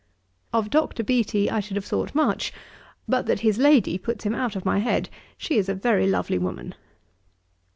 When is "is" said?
5.59-5.69